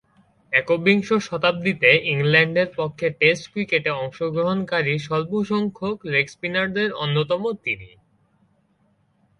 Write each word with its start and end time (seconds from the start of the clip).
একবিংশ 0.53 1.09
শতাব্দীতে 1.27 1.89
ইংল্যান্ডের 2.13 2.69
পক্ষে 2.77 3.07
টেস্ট 3.19 3.45
ক্রিকেটে 3.51 3.91
অংশগ্রহণকারী 4.01 4.93
স্বল্পসংখ্যক 4.99 5.97
লেগ 6.11 6.25
স্পিনারদের 6.27 6.89
অন্যতম 7.03 7.43
তিনি। 7.65 7.89